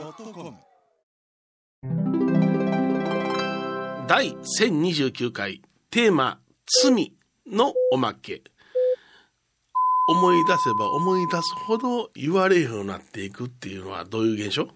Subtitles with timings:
[0.00, 0.54] YONNIRI.com
[4.06, 5.60] 第1029回
[5.90, 6.38] テーマ
[6.84, 7.12] 「罪」
[7.50, 8.42] のおまけ。
[10.08, 14.68] 思い出せば思い出すほど言われるようになっていくっていうのはどういう現象？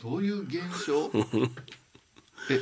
[0.00, 1.10] どういう現象？
[2.50, 2.60] え？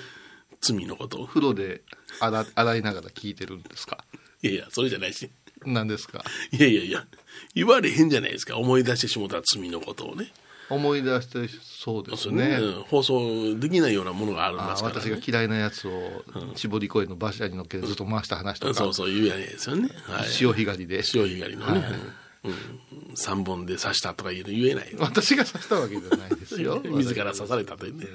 [0.62, 1.26] 罪のこと？
[1.26, 1.82] 風呂で
[2.20, 4.04] 洗洗いながら聞いてるんですか？
[4.42, 5.30] いやいやそれじゃないし
[5.66, 6.22] 何ですか？
[6.52, 7.06] いやいやいや
[7.54, 8.56] 言われへんじゃないですか。
[8.58, 10.32] 思い出してしもた罪のことをね。
[10.70, 12.60] 思い出してそうですね。
[12.60, 12.60] ね。
[12.88, 16.24] 放送できないようなものがありあますから、ね、私が嫌いなやつを
[16.54, 21.02] 絞り声の馬車に乗っけてずっと回した話とか、そうそう言うやないですよね、はい、潮干狩りで。
[21.02, 21.84] 潮干狩りのね、
[22.44, 22.52] うん、
[23.16, 26.80] 3本で刺したとか言えない私が刺したわけじゃないですよ。
[26.86, 28.06] 自ら刺されたというね、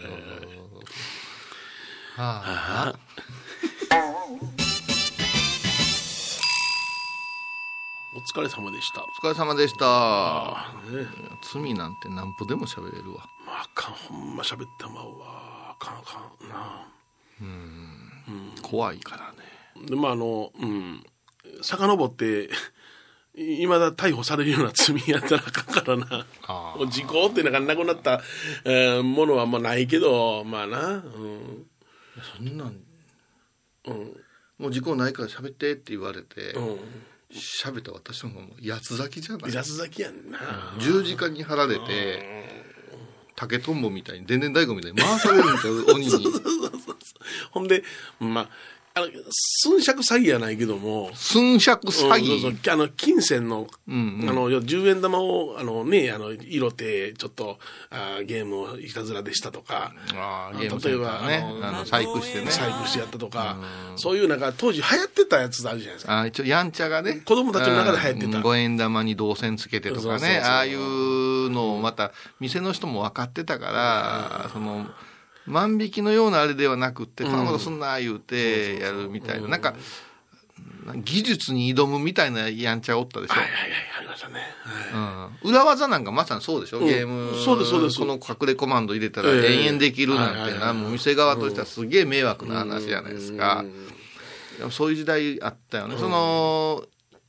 [2.15, 3.34] はあ、お
[8.33, 9.03] 疲れ様でした。
[9.03, 10.73] お疲れ様でした。
[10.91, 11.07] ね。
[11.43, 13.25] 罪なんて何歩でも喋れるわ。
[13.45, 15.25] まああかんほんま喋ってまうわ。
[15.71, 16.87] あかんあかんな。
[18.61, 19.87] 怖いからね。
[19.87, 21.03] でまああのうん。
[21.61, 22.49] 遡って
[23.35, 26.25] いまだ逮捕されるような罪やったらあかんからな。
[26.89, 28.21] 時効っていうのがなくなった、
[28.63, 31.65] えーものはもうないけどまあな、うん。
[32.37, 32.81] そんなん、
[34.57, 36.79] もう時効ないから喋ってって言われてうん
[37.33, 39.51] 喋、った私の方も八つ咲きじゃない？
[39.53, 40.39] 安崎やんな、
[40.79, 42.45] 十字架に貼られて
[43.35, 46.13] 竹とんぼみたいにでんでん太鼓みたいに回されるんちゃう鬼に。
[47.51, 47.83] ほんで
[48.19, 48.49] まあ
[48.97, 51.11] あの寸借詐欺やないけども。
[51.13, 52.73] 寸借詐うんそう欺そう。
[52.73, 54.29] あの金銭の,、んうん。
[54.29, 59.93] あの10円玉をあの、ね、あの色てちょっとあゲームをいたずらでしたとか。
[60.13, 61.43] あーゲームセンターね。
[61.61, 62.49] あの細工してね。
[62.49, 63.57] 細工してやったとか、
[63.97, 66.21] そういうなんか当時流行ってたやつあるじゃないですか。
[66.21, 67.21] あー一応やんちゃがね。
[67.25, 68.37] 子供たちの中で流行ってた。
[68.37, 70.39] うん五円玉に銅線つけてとかね。
[70.41, 74.87] ああいうのをまた店の人も分かってたから、その
[75.47, 77.33] 万引きのようなあれではなくって、こん。
[77.33, 79.75] なことすんな言うてやるみたいな、なんか
[81.03, 83.69] 技術に挑むみたいなやんちゃおったでしょ、はいはいはい、
[83.99, 84.35] ありましたね。
[84.63, 85.43] はい。
[85.43, 85.51] うん。
[85.51, 87.99] 裏技なんかまさにそうでしょ、ゲームそうですそうです。
[87.99, 89.63] この隠れコマンド入れたらええ。
[89.63, 93.65] 延々できるなんてな、もう店側としてはすげえ迷惑な話じゃないですか、
[94.71, 96.83] そういう時代あったよね、その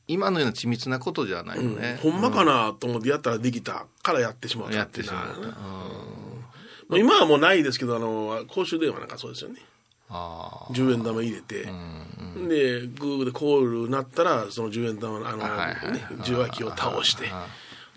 [0.07, 5.49] 今のような緻密なことじゃないよね、ほんまかなと思ってやったらできたからやってしまったやってしまった、
[6.91, 9.59] 今はもうないですけど、あの、公衆電話なんかそうですよね。
[10.09, 11.63] あ10円玉入れて、
[12.47, 15.91] で、グーでコールなったら、その10円玉の、あの、はいはいはい。
[15.91, 17.29] ね、受話器を倒して。
[17.29, 17.47] あ、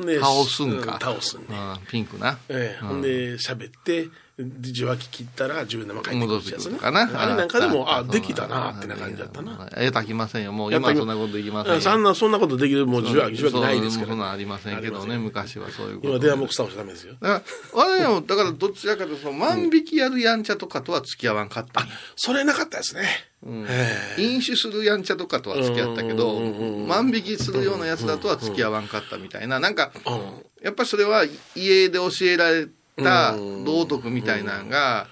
[0.04, 0.96] で倒すんか。
[0.96, 1.46] う倒すんね。
[1.50, 2.84] あピンクな、ええ。
[2.84, 3.02] ほん。
[3.02, 6.78] で、喋って、で受話器切ったら10円玉返ってくるやつね。
[6.78, 7.44] かなあれな。
[7.46, 7.48] ん。
[7.48, 9.68] かでも、あ、できたなってな感じだったな。
[9.76, 10.52] えたきませんよ。
[10.52, 11.80] もう今はそんなことできませんよ。
[11.80, 14.30] そんな、そんなことできる、もう受話器、受話器ないですかそうそんなら。
[14.32, 16.08] ありませんけどね昔はそういうこと。
[16.08, 17.14] 今、電話ボックス倒しちゃダメですよ。
[17.20, 17.42] だから、
[17.72, 21.86] 我々も、だからどちらかというと、万引きやるやんちゃとかとは付き合わんかった。
[22.16, 23.30] それなかったですね。
[23.46, 24.22] ええ。
[24.22, 26.40] 飲酒するやんちゃとかとは付き合ったけど、
[26.86, 30.64] 万引きするようなやつだとは付き合わんかったみたいな、なんか、うん。
[30.64, 31.24] やっぱりそれは
[31.54, 35.06] 家で教えられた道徳みたいなのが、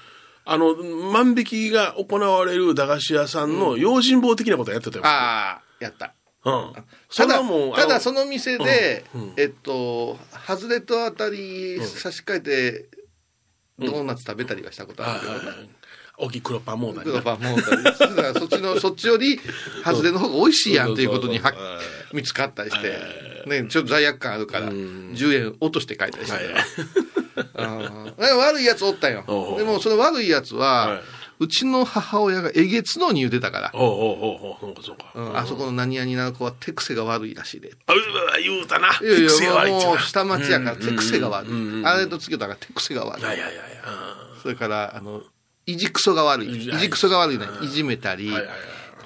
[0.44, 0.74] あの、
[1.12, 5.06] 万引きが行われる駄菓子屋さんの用心棒的なことやってたよ。
[5.06, 6.14] ああ、やった。
[6.44, 6.72] うん。
[7.10, 9.04] そただただのその店で、
[9.36, 12.88] えっと、外れと当たり差し替えて、
[13.78, 15.68] ドーナツ食べたりはしたことあるけどね。
[16.18, 19.40] 大きい黒パンモーダークになロパンもうだからそっちの、そっちより、
[19.84, 21.52] 外れの方が美味しいやんっていうことには
[22.12, 22.98] 見つかったりして、
[23.46, 26.34] ね、ちょっと罪悪感あるから、10円落として帰ったりして。
[26.34, 26.54] はい
[28.36, 29.24] 悪いやつおったよ。
[29.56, 31.00] でもその悪いやつは、はい
[31.40, 35.12] うちの母親がえげつのに言うてたから、おうおうおうおうそうかそうか。
[35.14, 37.72] うんあそこの何々な子は手癖が悪いらしいで。
[37.86, 37.94] あ、
[38.40, 38.88] 言うたな。
[39.00, 41.84] いやいや、もう下町やから手癖が悪い。
[41.84, 43.24] あれとつけたから手癖が悪いい。
[43.24, 43.84] やいやいやいや。
[44.42, 45.22] それから、あの、
[45.68, 46.48] いじくそが悪い。
[46.48, 47.46] いじくそが悪いね。
[47.62, 47.68] い。
[47.68, 48.30] じめたり、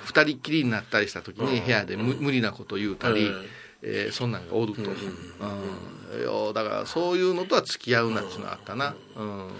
[0.04, 3.46] 二人っきりになったりした時に部屋で無無理なこと言うたりうん、
[3.82, 4.82] えーそんなんがおると。
[4.82, 8.94] うんよだからそういうのとは付き合うなっていうのはあったな。
[9.16, 9.50] うん。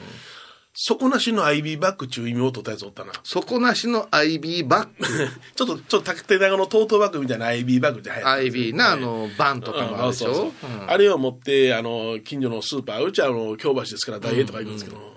[0.74, 3.12] 底なしの IB バッグ中意味を取ったやつおったな。
[3.24, 5.28] 底なしの IB バッグ。
[5.56, 10.34] ちょっと、ちょっと縦長のトートバッグみたいな IB バッグで流行ったんですよ IB な、あの、バンとかもあるでしょ？
[10.34, 10.52] そう
[10.86, 15.11] あれを持って、あの、近所のスーパー、うちはあの、京橋ですから、大英とか行くんですけど、うん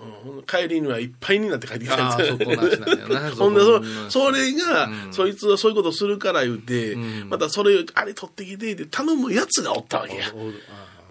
[0.46, 2.38] 帰りにはいっぱいになって帰ってきたんですよ。
[3.36, 6.96] ほんで、そそれが、そいつはそういうことするから言うて、
[7.28, 10.32] またそれを、あれ取ってきて、で頼むやつがおったわけや。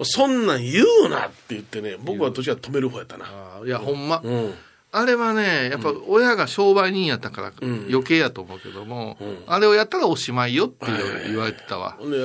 [0.03, 3.25] そんなん言うなって言ってね、僕はどちらか止める方やったな。
[3.65, 4.21] いや、ほんま。
[4.23, 4.53] うん。
[4.91, 10.85] あれはね、やっぱ親が商売人やったから余計やと思うけども、あれをやったらおしまいよって
[11.27, 11.97] 言われてたわ。
[11.99, 12.17] ほんで、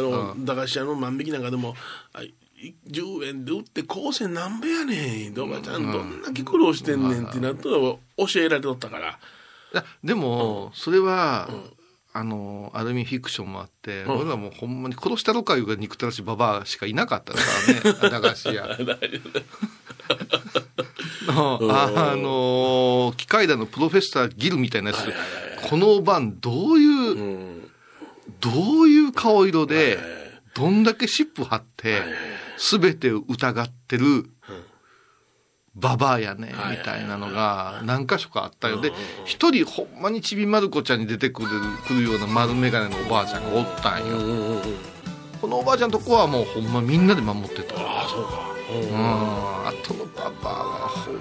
[0.44, 1.74] 駄菓子屋の万引きなんかでも、
[2.88, 5.40] 10円で売って高専なんべやねん。
[5.40, 7.98] おばちゃんどんだけ苦労してんねんってなったら教
[8.36, 9.18] えられとったから。
[9.72, 11.48] いやでも、それは、
[12.12, 17.38] あの、アルミフィクションもあって、俺らもうほんまに殺したろかいうが憎たらしいババアしかいなかったか
[17.82, 18.76] らね、 駄菓子屋。
[21.26, 25.14] の あの、機械だのプロフェッサーギルみたいなやつで、
[25.68, 27.70] この晩どういう、うん。
[28.40, 28.50] ど
[28.82, 29.98] ういう顔色で、
[30.54, 32.02] どんだけ湿布貼って、
[32.56, 34.30] すべてを疑ってる、
[35.74, 38.80] ババアやね、みたいなのが何箇所かあったよ。
[38.80, 38.92] で、
[39.24, 41.48] 一人ほんまにちびまる子ちゃんに出てくる
[41.86, 44.18] くるような丸眼鏡のおばあちゃんがおったんよ。
[44.18, 44.62] うんうんうん。
[45.40, 47.76] このおばあちゃんとこはもうほんまみんなで守ってた。
[47.76, 48.50] ああ、そうか。
[48.72, 49.68] うん。
[49.68, 51.14] あとのババアはほん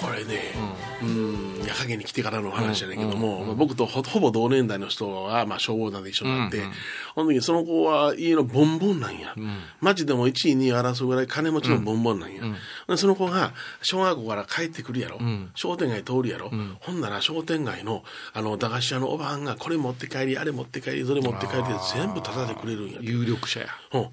[0.00, 0.54] これね、
[1.02, 6.72] うん、夜影に来てからの話じゃないけども、まあ僕とほほぼ同年代の人は、まあ、消防団で一緒になって、うんうん
[7.18, 9.34] その時その子は家のボンボンなんや。
[9.80, 12.42] 町でも1位、2位争うぐらい金持ちのボンボンなんや。
[12.86, 15.16] でその子が小学校から帰ってくるやろ。
[15.16, 16.52] ん商店街通るやろ。
[16.80, 22.98] ほんなら商店街の、あの、駄菓子屋のおばはんが、これ持って帰り、あれ持って帰り、それ持って帰りで全部タダでくれるんや。
[23.00, 23.66] 有力者や。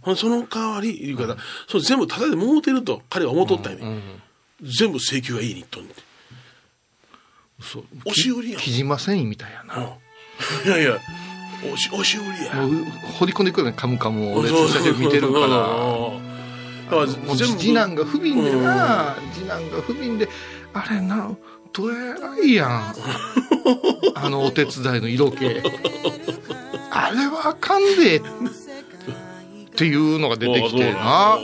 [0.04, 1.38] うんその代わり、言うから、
[1.68, 4.02] それ全部タダでもうてると彼は思っとったんやね、
[4.64, 5.80] 全部請求がいいにと。
[7.60, 8.62] 押し売りやん。
[8.62, 9.98] 木島繊維みたいやな。
[10.66, 11.00] いやいや、
[11.64, 12.54] 押し押し売りや。
[12.56, 12.86] もう
[13.20, 14.40] 掘り込んでいくよね、カムカムを。
[14.40, 15.48] 俺駐車場見てるから。
[15.48, 17.08] だから
[17.58, 20.30] 次男が不憫でな、次男が不憫で、
[20.74, 21.32] あれな、
[21.74, 22.96] どえらいやん。
[24.16, 25.46] あのお手伝いの色気。
[26.92, 28.18] あれはあかんで。
[28.18, 28.22] っ
[29.78, 31.38] ていうのが出てきてな。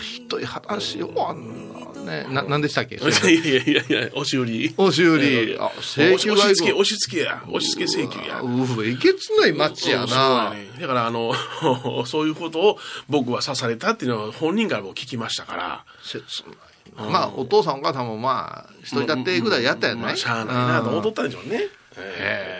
[0.00, 1.72] ひどい話よ、あん。
[1.72, 1.75] な
[2.06, 2.26] ね。
[2.30, 2.94] な、なんでしたっけ？
[2.96, 4.74] いやいやいやいや、押し売り。
[4.76, 5.56] 押し売り。
[5.60, 7.42] あ、請求押し付け、外押し付けや。
[7.48, 8.40] 押し付け請求や。
[8.40, 10.50] うわ、えげつない街やそうな。
[10.54, 11.34] ねだから、あの、
[12.06, 15.84] そういうことを僕は刺されたっていうのは本人からも聞きましたから。
[16.02, 16.22] 切
[16.96, 17.10] ないな。
[17.10, 20.02] まあ、お父さんお母さんもまあ、一人立ってぐらいやったよね。
[20.02, 21.56] まあ、しゃあないなと思っとうんったんでしょうね。
[21.58, 21.68] へ
[21.98, 22.55] え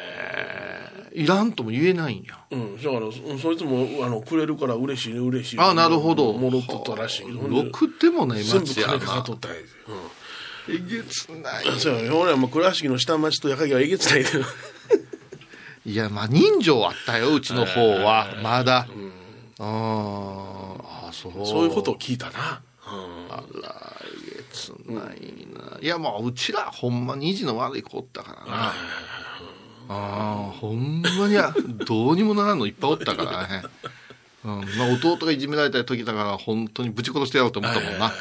[1.17, 2.39] いらんとも言えないんや。
[2.51, 5.63] うん、だから、そそいつも、あの、くれるから嬉しいね、嬉しいね。
[5.65, 6.31] あなるほど。
[6.35, 7.49] 戻っとったらしいけど。
[7.49, 9.37] ろくでもない全部街や金かかっとな。
[9.39, 11.81] ったんやでうんえげつない。
[11.81, 14.31] そうや、俺はもう倉敷の下町と矢影はえげつないで。
[15.87, 18.37] いや、まあ、人情あったよ、うちの方は。
[18.43, 18.87] まだ。
[19.59, 20.77] あ
[21.09, 21.47] あ、そう。
[21.47, 22.61] そういうことを聞いたな。
[22.85, 25.79] あら、えげつないな。
[25.81, 28.75] いや、まあ、うちら、ほんまに意地の悪い子おったからな。
[29.89, 31.37] ああ、ほんまに、
[31.85, 33.63] どうにもならんのいっぱいおったからね。
[34.45, 38.13] うん、まあ、弟がいじめられた時だから、本当にぶち殺してやろうと思ったもんな。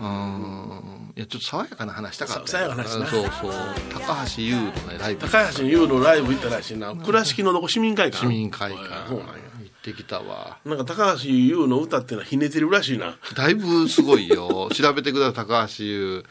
[0.00, 1.12] うん。
[1.16, 3.52] いや、ちょっと爽やかな話したかった爽やかな話なそうそう。
[3.92, 5.28] 高橋優のね、ライブ。
[5.28, 6.94] 高橋優のライブ行ったらしいな。
[6.94, 8.24] 倉敷のどこ市民会館。
[8.24, 9.08] 市民会館。
[9.08, 9.34] そうなんや。
[9.34, 10.58] 行ってきたわ。
[10.64, 13.16] なんか高橋優の歌っていうのはひねてるらしいな。
[13.34, 14.70] だいぶすごいよ。
[14.72, 16.24] 調べてください、高橋優。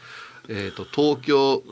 [0.48, 1.62] えっ、と、東京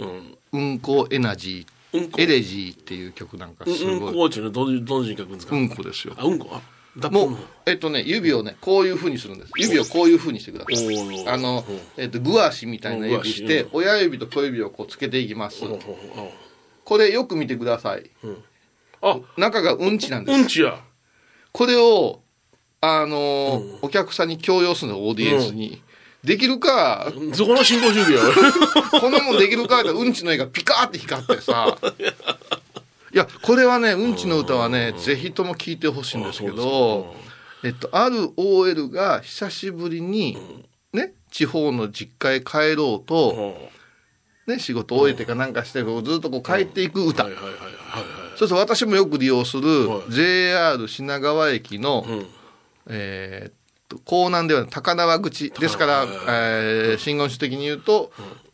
[0.53, 1.78] うんこエナジー。
[1.93, 4.15] エレジーっていう曲なんかすうん、うんごい。
[4.15, 5.57] こうちゅうのどんどんですか？
[5.57, 6.15] うんこですよ。
[6.19, 6.49] あ、うんこ？
[6.53, 6.61] あ、
[6.97, 7.37] 脱もう
[7.67, 9.53] えっとね、指をね、こういう風にするんです。
[9.57, 11.29] 指をこういう風にしてください。
[11.29, 15.63] あのうん、えっと、グアシみたいな指しうんてグ、親指と小指をこうつけていきます。
[16.85, 18.11] これよく見てください。
[19.01, 20.39] あ、中がうんちなんです。
[20.41, 20.81] うんちや。
[21.53, 22.21] これを、
[22.81, 25.83] あのーお客さんに強要するの、オーディエンスに。
[26.25, 28.21] できるか、そこの進行主義や。
[29.01, 31.79] こんなもんできるかってうんちの絵がピカーって光ってさ。
[33.15, 37.15] いや、これはね、うんちの歌はね、ぜひとも聴いてほしいんですけど、
[37.65, 40.37] えっと、ある OL が久しぶりに、
[40.93, 43.71] ね、地方の実家へ帰ろうと、
[44.47, 47.27] ね、仕事終えてかなんかして、ずっとこう帰っていく歌。
[48.37, 52.27] そうそう、私もよく利用するはい JR 品川駅の、うん。
[52.89, 53.53] えーっ
[53.89, 55.51] と、港南では高輪口。
[55.51, 58.13] ですから、えー、信号種的に言うと、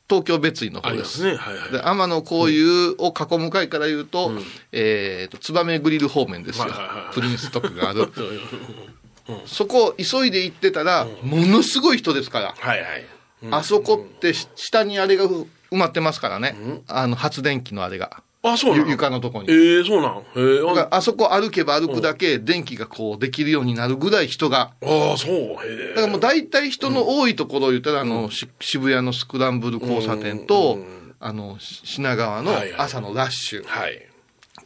[0.09, 0.91] 東京別院の方で。
[0.91, 1.37] ありますすね。
[1.37, 1.73] はいはい。
[1.73, 4.33] で、天野幸雄を囲む会から言うと、
[4.73, 6.67] えーっと、燕グリル方面ですよ。
[7.13, 8.13] プリンストックがある。
[9.47, 12.55] そこを急いで行ってたら、ものすごい人ですから。
[12.59, 13.07] はいはい。
[13.51, 16.57] あそこってし下にあれが埋まってますからね。
[16.87, 18.23] あの発電機のあれが。
[18.45, 19.51] あ、そうな床のとこに。
[19.51, 24.73] ええそうなんええだからああそこ歩けば歩くだけ電気がこうできるようになるぐらい人が。
[24.83, 25.33] あ、そう。
[25.67, 30.79] へだからもう大体人の多いところを言ったら、あの、し渋谷のスクランブル交差点と、
[31.21, 33.63] あの、し品川のはいはい朝のラッシュ。
[33.63, 33.65] え。
[33.67, 34.07] はい。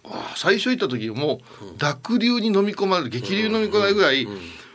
[0.04, 4.26] あ最初行った時もう、濁流に飲み込まれる、激流に飲み込まれるぐらい、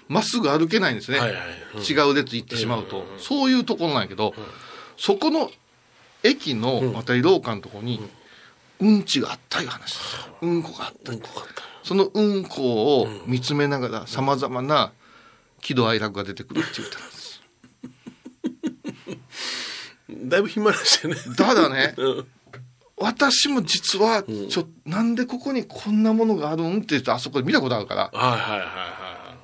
[0.07, 1.19] まっすぐ歩けないんですね。
[1.19, 1.39] はいはい
[1.75, 3.03] 違う列行ってしまうと。
[3.17, 4.33] そういうところなんやけど、
[4.95, 5.50] そこの
[6.22, 8.00] 駅の渡り廊下のとこに、
[8.83, 9.97] うんちがあったいう話。
[10.41, 11.11] うんこがあった。
[11.13, 11.63] うんこかった。
[11.83, 14.91] そのうんこを見つめながら、さまざまな
[15.61, 17.41] 喜怒哀楽が出てくるっていう歌なんです。
[20.29, 21.15] だいぶ暇らしてね。
[21.37, 22.27] ただね、 うん。
[22.97, 28.11] 私も実は、ちょ、なんでここにこんなものがあるんって言って、あそこで見たことあるから。
[28.13, 29.35] はいはいはいは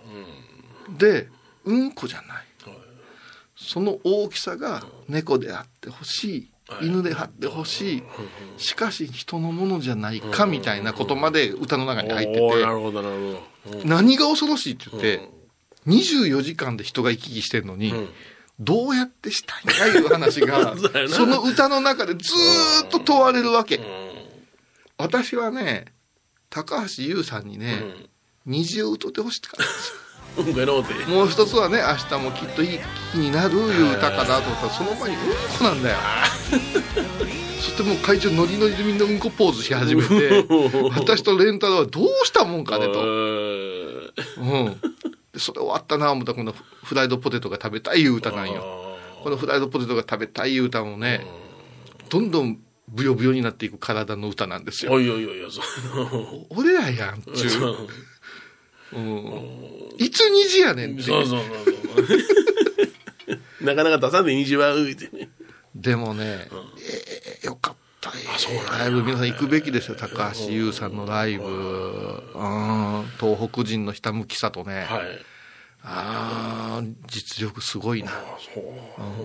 [0.96, 0.98] い。
[0.98, 1.30] で、
[1.66, 2.50] うんこじゃない。
[3.62, 6.49] その大きさが猫であってほしい。
[6.82, 8.04] 犬であってほしい。
[8.58, 12.42] しかし人のものじゃないかみたいなことまで歌の中に入ってて。
[12.42, 13.80] おーな、るほどなるほど。
[13.80, 13.90] うん。
[13.90, 15.30] 何が恐ろしいって言って、
[15.88, 17.94] 24時間で人が行き来してるのに、
[18.60, 20.76] どうやってしたいんかいう話が
[21.08, 23.80] その歌の中でずーっと問われるわけ。
[24.98, 25.94] 私はね、
[26.50, 27.82] 高橋優さんにね、
[28.46, 30.09] 虹を歌ってほしかったんですよ。
[31.08, 32.80] もう一つはね、明日もきっといい
[33.12, 35.22] 日になるいう歌かなと思ったら、その前にうん
[35.58, 35.98] こなんだよ。
[37.60, 40.46] そしてもう会場ノリノリでみんなうんこポーズし始めて、
[40.98, 43.02] 私とレンタルはどうしたもんかねと。
[43.02, 44.82] うん。
[45.34, 48.98] でそれ終わったな思ったらこのフライドポテトが食べたいいう歌なんよ。
[49.24, 51.26] このフライドポテトが食べたいいう歌もね、
[52.10, 54.94] どんどんブヨブヨになっていく体の歌なんですよ。
[54.94, 55.42] おいおいおい。
[56.50, 57.50] 俺らやんちゅ。
[57.50, 57.88] そう
[58.94, 59.96] うん。
[59.98, 61.04] いつ虹やねんって。
[61.04, 62.14] そうそうそうそ
[63.62, 63.66] う。
[63.66, 65.30] なかなか出さんで虹は浮いてね。
[65.76, 66.48] でもね、
[67.42, 68.16] えーよかったよ。
[68.80, 69.96] ライブ皆さん行くべきですよ。
[69.96, 71.46] 高橋優さんのライブ。
[71.46, 74.86] うん東北人のひたむきさとね。
[74.90, 75.26] はい。
[75.82, 78.12] あー実力すごいな。
[78.54, 78.64] そう。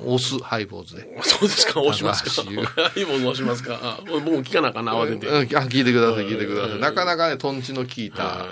[0.06, 1.18] うんオスハイボーズで。
[1.22, 2.30] そうですか、押しますか？
[2.44, 2.54] 高い
[2.94, 3.78] 橋優いもの押しますか？
[3.82, 5.26] あ僕も聞かなあかんな、慌てて。
[5.26, 6.78] うんあ聞いてください、聞いてください。
[6.78, 8.46] なかなかね、トンチの効いた、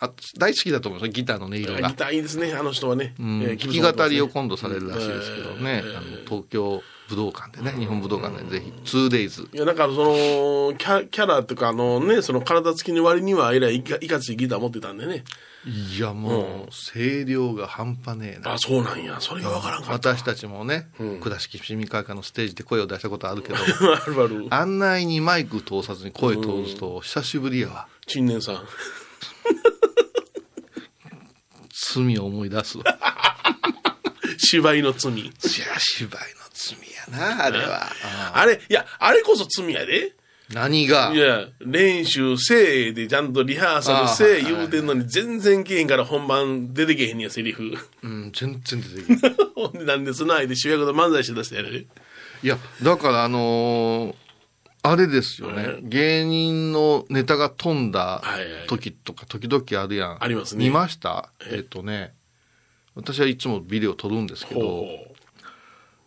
[0.00, 1.94] あ大好きだと思いますギターの音色がギ。
[1.94, 3.14] ターいいですね、あの人はね。
[3.18, 6.82] う弾き語りを今度されるらしいうんですけどね、えーあの東京
[7.14, 9.48] 武道館でね、日本武道館でぜひ、2days。
[9.54, 15.24] いや、なんかその、キャキャラっていうか、あのね、その体つきの割には、えらいいかいかついギター持ってたんでね。
[15.66, 18.58] いや、もう、声量が半端ねえなあ、。
[18.58, 19.16] そうなんや。
[19.20, 20.10] それがわからんかった。
[20.10, 20.88] 私たちもね、
[21.22, 23.62] 倉敷市民会館のステージで声を出したことあるけど、 あ
[24.10, 24.46] るある。
[24.50, 27.86] 案内にマイク通さずに声通すと、久しぶりやわ。
[28.06, 28.60] 陳年さん。
[31.72, 32.84] 罪を思い出すわ。
[34.36, 35.12] 芝居の罪。
[35.18, 35.32] いや、
[35.78, 36.78] 芝居の罪
[37.12, 37.84] やな、あれは。
[37.84, 40.12] ああれ、いや、あれこそ罪やで。
[40.52, 41.10] 何が？
[41.14, 47.72] いや、練習せえでちゃんとリハーサルせえ言うてんのに全然けえへんから本番出てけへんねや、セリフ。
[48.02, 49.36] うん、全然出てけない。
[49.56, 51.86] ほんでなんでその間で主役の漫才して出してやる？
[52.42, 54.14] いや、だからあのー
[54.86, 58.22] あれですよね、芸人のネタが飛んだ
[58.68, 60.22] 時とか時々あるやん。
[60.22, 60.64] ありますね。
[60.66, 61.30] 見ました？
[61.50, 62.12] えっとね、
[62.94, 65.13] 私はいつもビデオ撮るんですけど、ほ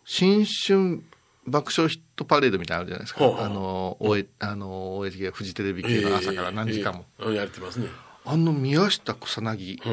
[0.10, 1.04] 新春
[1.46, 3.20] 爆笑ヒットパレードみたいなのあるじゃないですか。
[3.20, 7.06] ほうほうあの、おえ、あの、OHK がフジテレビ系の朝から何時間も。
[7.20, 7.88] ええええやってますね。
[8.26, 9.90] あの宮下草薙、う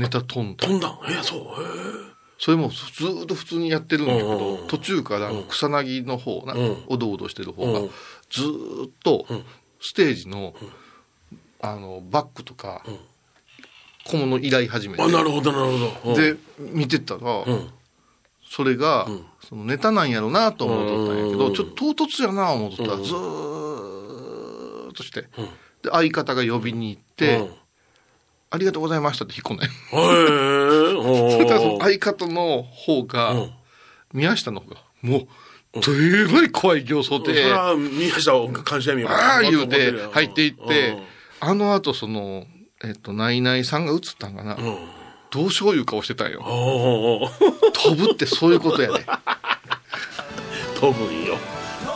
[0.00, 0.02] ん。
[0.02, 0.74] ネタ飛んだ飛。
[0.74, 1.40] んだんええ、そう。
[1.40, 7.90] えそれもずーっと普通にやってるんだけうんうんど、途中からあの草薙の方な、うんおどおどしてる方がうん、
[8.30, 9.26] ずーっと
[9.80, 10.54] ステージの、
[11.60, 12.82] あの、バックとか、
[14.06, 15.02] 小物依頼始めえ。
[15.02, 16.16] あ、なて、るほど、なるほど。
[16.16, 17.70] で、見てたら、うん、
[18.50, 19.06] それが、
[19.46, 21.54] そのネタなんやろなと思っとったんやけど、うん。
[21.54, 25.22] ちょっと唐突やな思っとったら、ずーっとして、
[25.82, 27.54] で、相方が呼びに行って、うん。
[28.50, 29.70] ありがとうございましたって引っ込んだよ。
[29.70, 33.50] へ そしたらそのー相方の方が、うん。
[34.14, 35.18] 宮下の方が、も
[35.74, 39.10] う、どえらい怖い形相で、それは、宮下を感謝みよ。
[39.10, 41.02] ああ言うて入っていってうん、
[41.40, 42.46] あの後その、
[42.82, 44.56] えっと、ナイナイさんが映ったんかな。
[45.32, 45.40] うん。
[45.40, 46.42] どうしよういう顔してたんよ。
[47.72, 49.04] 飛ぶってそういうことやで。
[50.80, 51.36] 飛ぶんよ。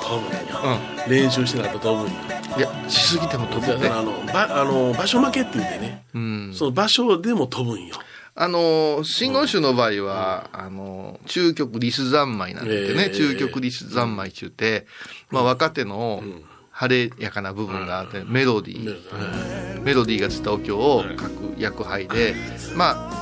[0.03, 0.79] 飛ぶんよ。
[1.07, 2.19] う練習しないと飛ぶんよ。
[2.57, 2.59] ん。
[2.59, 3.75] いや、しすぎても飛ぶね。
[3.75, 6.05] だからあの、ば、あの、場所負けって言ってね。
[6.15, 6.53] うん。
[6.55, 7.95] その場所でも飛ぶんよ。
[8.35, 14.87] あの、真言宗の場合は、あの、中極リス三昧なんてね、ええ中極リス三昧中って、
[15.31, 16.23] まあ若手の
[16.71, 22.35] 晴れやかな部分があって、メロディー、メロディーがついたお経を書く役配で、
[22.75, 23.22] まあ、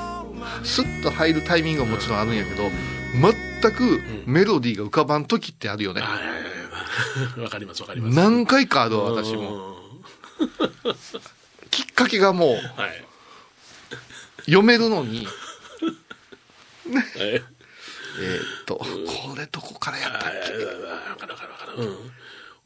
[0.65, 2.71] スッと入るタイミングはもちろんあるんやけど、
[3.63, 6.03] 全くメロディーが浮かばん時ってあるよね。
[7.39, 8.17] わかりますわかります。
[8.17, 9.43] 何回かあるわ、私うも。
[9.71, 9.75] ん
[11.71, 13.05] きっかけがもう、はい。
[14.47, 15.35] 読めるのに、 はい。
[17.23, 18.87] えーっと、こ
[19.37, 20.53] れどこからやったっけ？
[20.65, 21.97] わかるわかるわかる。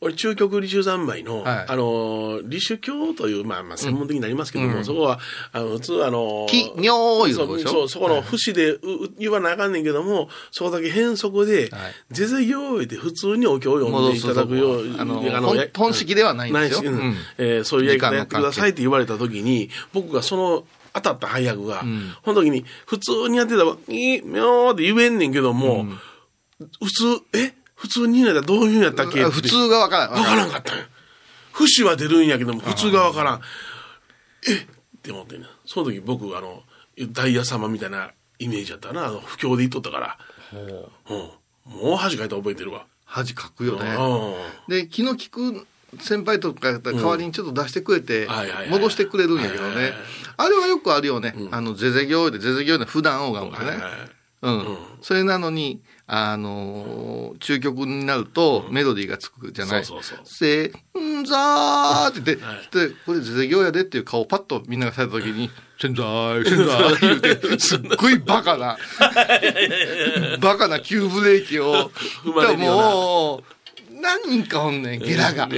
[0.04, 0.10] うん。
[0.10, 1.64] 俺、中極履修三昧の、はい。
[1.68, 5.18] あの、履修教という、まあまあ、専門的になりますけども、そこは、
[5.52, 7.70] あの、普通、あの、き、にょーいうでしょ？
[7.70, 8.80] そう、そこの節で、うう
[9.18, 16.90] 言わなあかんねんけども、そこだけ変則ではい、是々行為で普通にお経を読んでいただくよう、戻すとこあの本式ではないんですよ。
[16.90, 17.10] ないしうん。
[17.10, 17.16] うん。
[17.38, 21.84] えーそういうやり方やってくださいって言われたときに、僕がその、当たった配役が、
[22.22, 25.86] この時に、普通にやってたら、いい、みょーって言えんねんけども、
[26.80, 27.52] 普通、え？
[27.84, 29.22] 普通に言うんやったらどういうんやったっけ？
[29.24, 30.10] 普通がわからん。
[30.12, 30.84] わからんかったんや。
[31.52, 33.40] 節は出るんやけども、普通がわからん。
[34.48, 34.54] え？
[34.54, 34.66] っ
[35.02, 36.62] て思ってんねその時僕、あの、
[37.10, 39.04] ダイヤ様みたいなイメージやったな。
[39.04, 40.18] あの、不況で言っとったから。
[40.54, 41.70] うん。
[41.82, 42.86] もう恥かいた覚えてるわ。
[43.04, 43.94] 恥かくよね。
[44.68, 44.74] うん。
[44.74, 45.66] で、気の利く
[46.00, 49.94] 先輩とかやったら代わりにちょっと出してくれてはいはいはい、戻してくれるんやけどねはいはいはい。
[50.38, 51.34] あれはよくあるよね。
[51.50, 54.10] あの、ゼゼ行で、ゼゼ行で普段拝むからねはいはい。
[54.44, 54.76] うん。
[55.02, 59.84] それなのに、あのー、中曲になるとメロディーがつくじゃない？
[59.84, 60.26] そうそうそう。
[60.26, 60.66] せ
[60.98, 62.52] んざーって言って、は
[62.84, 62.88] い。
[62.88, 68.76] で、これゼゼ行やでっていう顔をパッとみんながされた時に、せんざーい、せんざーい言うて、 すっごいバカな、
[70.40, 71.90] バカな急ブレーキを、
[72.58, 73.42] もう、
[74.00, 75.48] 何人かおんねん、ゲラが。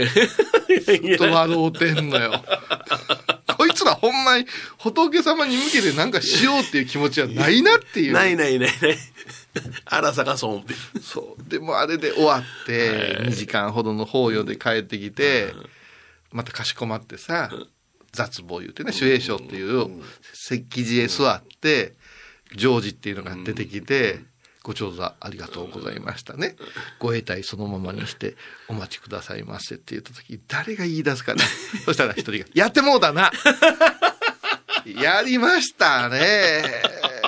[1.19, 2.45] と笑うてんのよ。
[3.85, 4.47] らほんまに
[4.78, 8.12] 仏様に向けてなんかしようっていう気持ちはないなっていう。
[8.12, 8.97] ないないないない。
[9.85, 10.75] 荒探そう思って。
[11.00, 11.50] そう。
[11.50, 15.54] でもあれで終わって、2時間ほどの法要で帰ってきて、
[16.33, 17.50] またかしこまってさ、
[18.12, 20.02] 雑棒言うてね、守衛省っていう
[20.33, 21.95] 石器地へ座って、
[22.54, 24.21] ジョージっていうのが出てきて、
[24.66, 26.56] ご調査ありがとうございましたね。
[26.99, 28.35] ご永退そのままにして
[28.66, 31.44] お待ちくださいませって言った時、誰が言い出すかな。
[31.87, 33.30] そしたら一人が、やってもうたな
[34.85, 36.64] やりましたね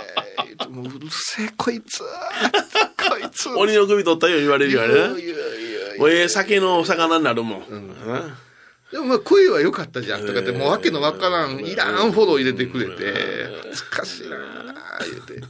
[0.68, 2.00] もううるせえ、こいつ。
[2.00, 3.49] こいつ。
[3.50, 4.88] 鬼の首取ったよ言われるよね。
[4.88, 7.64] いやいやいやもうええ酒のお魚になるもん。
[7.68, 8.37] うん
[8.90, 13.47] でもまあ声は良かったじゃんとかって、もうわけのわからん、いらんフォロー入れてくれて、
[13.92, 14.37] 難しいな
[14.99, 15.47] あ言うて。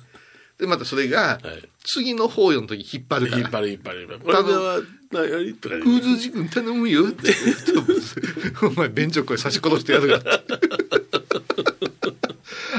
[0.59, 3.43] で、またそれがはい、次の法要の時引っ張るから。
[3.43, 4.21] 引っ張る引っ張る引っ張る。
[4.21, 7.35] これでは、なにとか言う空図寺君頼むよって。
[8.67, 10.55] お前、便所これ刺し殺してやるからって。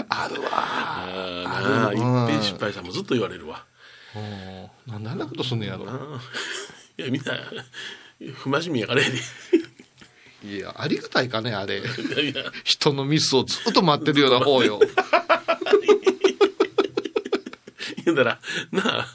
[0.09, 0.49] あるわ。
[0.51, 3.65] ああ、うん一遍失敗したらもうずっと言われるわ。
[4.85, 5.85] なんであんなことすんねやろ。
[6.97, 7.33] いや、みんな、
[8.33, 9.17] 不真面目やからやで。
[10.43, 11.81] いや、ありがたいかね、あれ。
[12.63, 14.79] 人のミスをずっと待ってるような法要。
[18.13, 18.39] 言うたら、
[18.71, 19.07] なあ、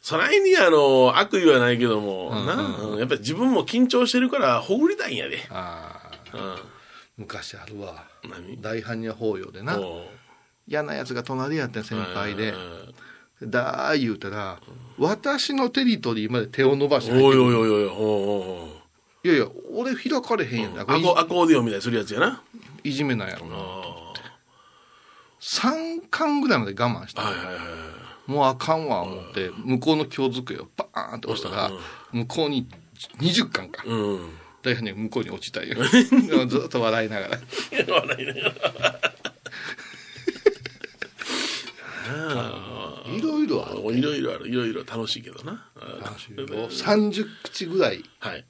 [0.00, 5.46] そないにあの、悪意はないけども、なあ、うんやっぱり自分も緊張してるから、ほぐりたいんやで。
[5.50, 6.00] あ
[6.32, 6.56] あ、うん。
[7.18, 8.04] 昔あるわ。
[8.28, 8.60] 何？
[8.60, 9.78] 大般若法要でな。
[10.66, 12.54] 嫌なやつが隣やったん先輩で
[13.40, 13.50] うん。
[13.50, 14.60] だー言うたら、
[14.98, 17.88] 私のテリトリーまで手を伸ばしておいおいおいおい、おうおう
[18.62, 20.82] おういやいや、俺開かれへんやんだ。
[20.82, 22.42] アコアコーディオンみたいにするやつやな。
[22.84, 23.56] いじめなんやろな。
[23.56, 24.12] あ
[25.40, 27.22] 3巻ぐらいまで我慢した。
[27.22, 27.56] あはいはいはい。
[28.28, 31.70] もうあかんわ、思って、向こうの京机をバーンって押したら、
[32.12, 32.68] 向こうに
[33.18, 33.82] 20巻か。
[33.86, 34.30] うん。
[34.62, 35.76] 大変に向こうに落ちたんよ。
[36.46, 37.38] ずっと笑いながら。
[37.88, 39.00] 笑いながら。
[42.10, 43.80] あいろいろある。
[43.80, 45.66] あいろいろある、いろいろ楽しいけどな。
[46.02, 48.44] 楽しいよ30口ぐらい、はい。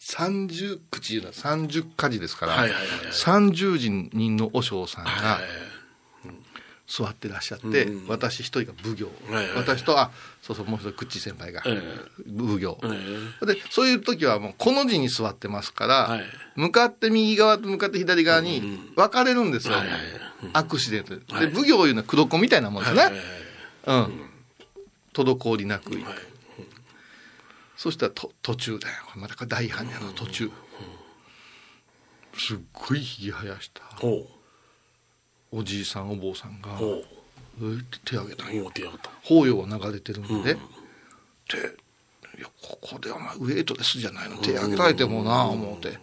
[0.00, 5.71] 30口いうのは30家事ですから、はいはいはいはい30人の和尚さんがはい
[6.94, 10.10] 座ってらっしゃって、うん私一人が奉行、はいはい私と、あ、
[10.42, 11.80] そうそう、もう一人、クッチ先輩がえ
[12.38, 12.78] 奉行。
[12.84, 12.88] え
[13.42, 16.22] えで、そういう時はもう、この字に座ってますから、はい
[16.54, 19.74] 向かって右側と向かって左側に分かれるんですよ。
[20.52, 21.22] アクシデントで。
[21.32, 23.10] はいで、奉行いうのは黒子みたいなもんですね。
[23.86, 24.30] うん。
[25.14, 26.08] 滞りなく行く。
[26.08, 26.18] はい
[27.74, 28.94] そしたらと途中だよ。
[29.16, 30.50] また大般若の途中。
[32.38, 34.28] すっごいひげ生やしたほ
[35.52, 36.70] おじいさんお坊さんが
[38.04, 38.56] 手を挙げたんう。
[38.56, 38.72] よ。
[39.22, 40.52] 法要が流れてるんで、うんで、
[42.38, 45.98] いや、ここでお前ウエイトレスじゃないの手挙げられてもな思うて。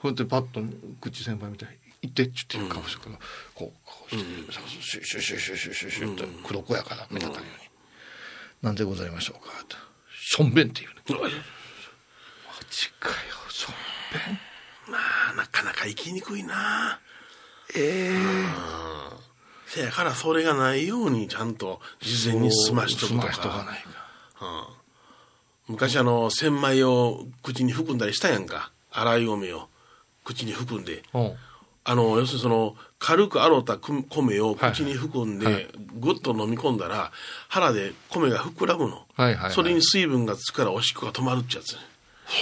[0.00, 0.60] ほんでパッと
[1.00, 1.76] 口先輩みたいに
[2.08, 3.18] 「行って」っちゅって顔してから
[3.54, 7.68] こうこうしてシュッシュッシュッシュッシュッシュッシュッと黒子やから目立たんように
[8.62, 9.76] 「なんでございましょうか」って
[10.10, 11.28] 「しょんべん」って言うねマ
[12.70, 13.14] ジかよ
[13.50, 13.74] しょん
[14.14, 14.40] べん
[14.90, 14.98] ま
[15.32, 16.98] あ、なかなか行きにくいな。
[17.76, 18.70] ええ
[19.66, 23.64] せやからそれがないようにちゃんと事前に済ましとくと済ましとかか。
[23.64, 24.68] ないか
[25.68, 28.72] 昔あの、千枚を口に含んだりしたやんか。
[28.90, 29.68] 洗い米を
[30.24, 31.02] 口に含んで。
[31.14, 31.32] うん
[31.82, 35.66] あの、要するにその、軽く洗ったく米をはい口に含んで、はい
[35.98, 37.10] ぐっと飲み込んだら、
[37.48, 39.06] 腹で米が膨らむの。
[39.14, 41.76] はいはいはいそれに水分がつくからおしっこが止まるってやつ。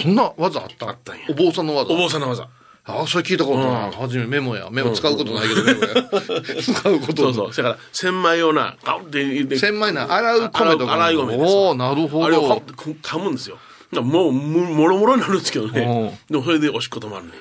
[0.03, 2.47] そんな技あったあったんやお坊さんの技お坊さんの技。
[2.89, 3.91] あそれ聞いたことない。
[3.91, 4.69] 初めメモや。
[4.71, 5.89] メモ使うことないけど、メモや。
[6.61, 7.63] 使うことそうそう。
[7.63, 10.93] だから、千枚用な、ガウって千枚な、洗う米とか。
[10.93, 12.63] 洗い米ですわおおなるほあれをど。
[13.01, 13.57] 噛むんですよ。
[13.91, 16.19] もう、ももろもろになるんですけどね。
[16.29, 17.31] でも、それでおしっこ止まるね。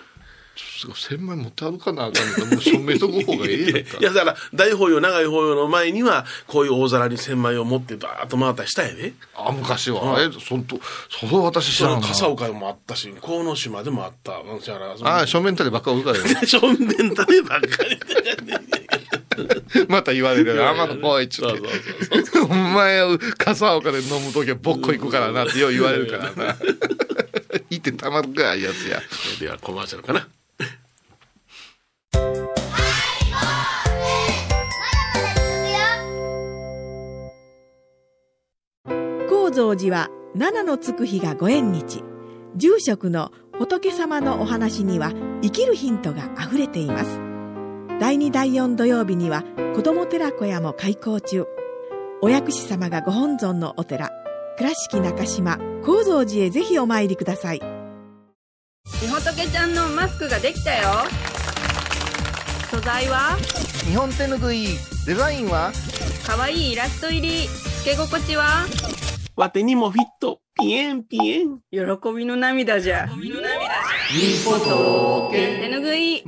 [0.94, 9.12] 千枚持って歩かなあかんのもう署名とく方がええやんかいや、だから、大法要、長い法要の前には、こういう大皿に千枚を持って、バーッと回ったりしたやで。
[9.34, 10.20] あ、昔は。
[10.20, 10.78] え、そんと、
[11.10, 12.06] それは私知らんな。
[12.06, 14.38] 笠岡もあったし、河野島でもあった。
[14.38, 16.24] うんだからそのあ、正面たりばっかりおるからよ。
[16.46, 17.98] 正面たればっかり。
[19.88, 20.68] また言われるよ。
[20.68, 21.42] 天野来いって。
[22.42, 23.02] お前、
[23.38, 26.56] 笠岡で飲むときはぼっこ行くからなってよう言われるからな。
[27.70, 29.00] い てたまるかいやつや。
[29.40, 30.28] では、コマーシャルかな。
[39.58, 42.04] 蔵寺は七のつく日がご縁日。
[42.54, 47.18] 住職の仏様のお話には生きるヒントがあふれています。
[47.98, 49.42] 第2第4土曜日には
[49.74, 51.44] 子ども寺小屋も開校中。
[52.22, 54.12] お薬師様がご本尊のお寺。
[54.58, 57.60] 倉敷中島・高蔵寺へぜひお参りください。
[59.02, 60.88] みほとけちゃんのマスクができたよ。
[62.70, 63.36] 素材は？
[63.88, 64.68] 日本手ぬぐい、
[65.04, 65.72] デザインは？
[66.24, 67.48] かわいいイラスト入り。
[67.48, 68.64] つけ心地は？
[69.38, 70.40] わてにもフィット。
[70.60, 71.60] ピエンピエン。
[71.70, 71.78] 喜
[72.12, 73.06] びの涙じゃ
[75.30, 76.24] 手ぬぐい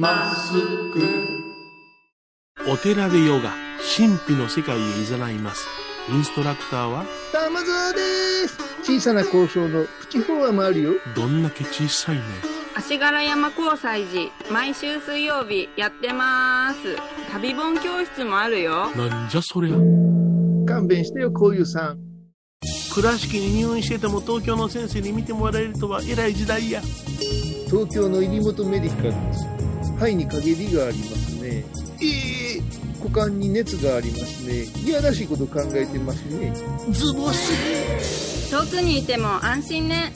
[2.68, 3.50] お寺でヨガ、
[3.96, 5.66] 神秘の世界へ誘います。
[6.08, 7.98] インストラクターは、玉沢で
[8.46, 12.22] す小さな交渉のプチフォアもあるよどんだけ小さいね。
[12.76, 16.96] 足柄山交際時毎週水曜日やってます
[17.32, 19.76] 旅本教室もあるよなんじゃそりゃ。
[20.64, 22.09] 勘弁してよこういうさん
[22.92, 26.82] 倉敷に入院してても東京の先生に見てもらえるとは偉い時代や。
[27.66, 29.46] 東京の入本メディカルです。
[29.96, 31.64] 肺に陰りがありますね。
[32.02, 32.62] ええ
[32.98, 34.64] 股間に熱がありますね。
[34.84, 36.52] いやらしいこと考えてますね。
[36.90, 38.50] ズボス。
[38.50, 40.12] 遠くにいても安心ね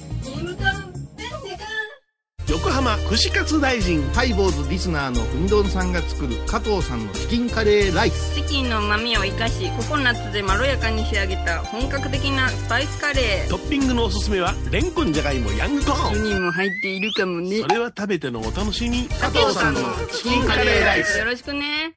[2.64, 4.03] 横浜串カツ大臣。
[4.14, 8.35] ハイボーズリスナーのうみどんさんが作る加藤さんのチキンカレーライス。
[8.35, 16.24] チキンの旨味を生かしココナッツでまろやかに仕上げた本格的なスパイスカレートッピングのおすすめは、レンコンじゃがいもヤングコーン。
[16.24, 19.09] 人も入っているかもねそれは食べてのお楽しみ。
[19.09, 21.92] 加藤さんのチキンカレーライスよろしくね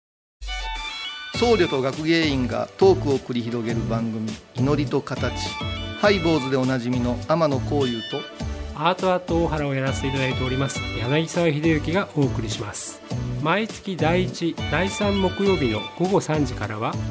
[1.36, 5.34] 僧侶と学芸員がトークを繰り広げる番組「祈りと形」
[6.02, 8.20] ハイボーズでおなじみの天野幸雄と
[8.80, 13.02] アートアート大原をやらせていただいております柳沢秀幸がお送りします。
[13.42, 16.94] 毎月第1第3木曜日の午後3時からは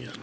[0.00, 0.16] いやね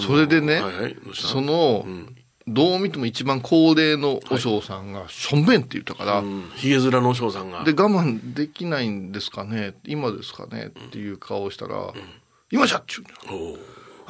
[0.00, 2.16] それでねはいはいその、ん。
[2.48, 6.50] どう見ても一番高齢の和尚さんが「しょんべん」って言ったから、うん。
[6.56, 7.62] ひげ面のお嬢さんが。
[7.62, 11.92] で我慢できないんですかね今ですかねっていう顔をしたら
[12.50, 13.50] 「今じゃ!」って言う。
[13.52, 13.60] んだ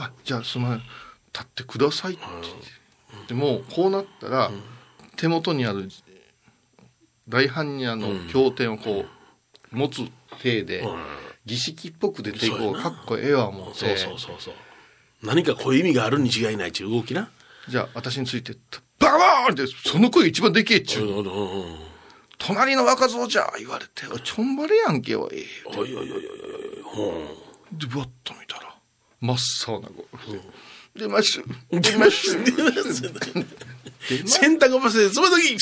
[0.04, 2.22] あじゃあすみません立ってくださいって。
[2.22, 4.50] 言って、でもこうなったら、
[5.16, 5.88] 手元にある
[7.28, 9.04] 大般若の経典をこ
[9.72, 10.02] う持つ
[10.42, 10.84] 体で、
[11.46, 13.78] 儀式っぽく出ていこうかっこええわ思って。
[13.78, 14.54] そうそうそうそう。
[15.22, 17.30] 何かこういう意味があるに違いないっていう動きな。
[17.68, 18.54] じゃあ私について
[18.98, 21.92] ババーンってその声が一番でけえっちゅう、うんうんうん
[22.44, 25.46] 隣の若造じゃ言われてちょんばれやんけおい。
[25.64, 27.12] おいおいおいおいおいほ
[27.72, 28.41] でバッと見たら
[29.22, 30.04] 真っ青な声
[30.96, 32.44] 出ましゅ出ましゅう
[34.28, 35.56] 洗濯干せ、つま時。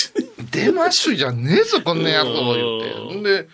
[0.50, 3.48] 出ましゅじゃねえぞこんな野郎言ってんで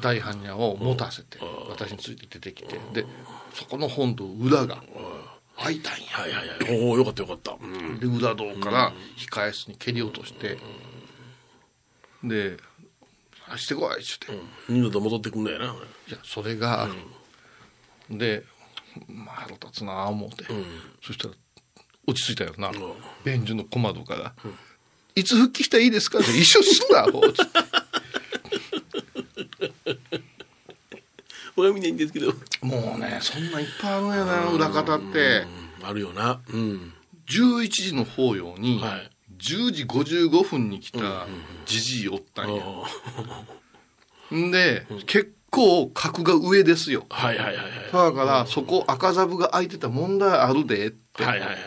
[0.00, 1.10] 大般若を持た。
[1.12, 1.38] せて
[1.70, 3.06] 私について出てきてで
[3.54, 4.82] そこの本堂裏が
[5.56, 5.90] 開いた。
[5.96, 6.86] んやはいはいはい。
[6.86, 7.22] おおよかった。
[7.22, 7.52] よかった。
[7.52, 8.00] うん。
[8.00, 10.58] で裏堂から控え室に蹴り落として
[12.24, 12.56] で
[13.46, 14.26] 「走ってこい」っつって
[14.68, 15.66] 二度と戻ってくんだよな。
[15.66, 15.68] い
[16.10, 16.88] やそれが、
[18.10, 18.44] で、
[19.08, 20.44] まあ、腹立つなあ思って、
[21.02, 21.34] そしたら
[22.06, 22.70] 落ち着いたよな、
[23.24, 24.34] 便所の小窓から、
[25.14, 27.52] いつ復帰したらいいですか?」って一緒すんなアホつって
[31.72, 32.32] 見ないんですけど。
[32.62, 35.46] もうねそんなんいっぱいあるんやな裏方って。
[35.82, 36.40] あるよな。
[36.48, 36.92] うん。
[37.28, 39.10] 11時の法要に、はい。
[39.38, 41.26] 10時55分に来た
[41.66, 42.62] じじいおったんや、
[44.34, 47.66] んで、結構格が上ですよはいはいはいはい。
[47.92, 51.58] だからそこ赤座部が空いてた問題あるでって、はいはいはい。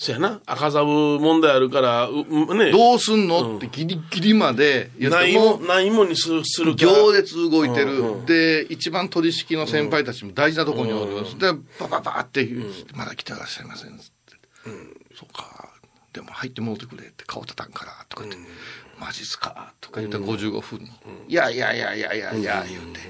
[0.00, 0.40] そやな。
[0.46, 2.70] 赤座部問題あるから、ううね。
[2.70, 3.56] どうすんの？
[3.56, 6.76] ってギリギリまで言ってもないも、ないもんにする。
[6.76, 12.48] 行列動いてる、うんうんで一番取引の先輩たちも大事なところにおる、でバババって、
[12.94, 14.12] まだ来てらっしゃいません」つって
[15.18, 15.68] 「そうか
[16.18, 18.38] でも入ってもうてくれ」って顔たたんからとか言って
[18.98, 20.90] 「マジっすか」とか言って55分に
[21.28, 23.00] 「いやいやいやいやいやいや」言うて。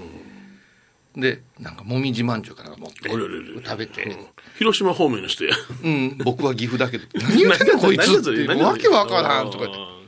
[1.17, 4.17] でなんかもみじまんじゅうから持って食べて、
[4.57, 5.57] 広島方面の人や。
[5.83, 9.81] うん、僕は岐阜だけど 何言ってんのこいつ何ってわけわからんとか言って。
[9.81, 9.99] うん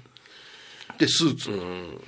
[1.00, 2.00] で、スーツ。